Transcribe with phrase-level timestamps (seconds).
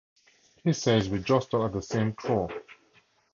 [0.63, 2.53] He says we jostle at the same trough.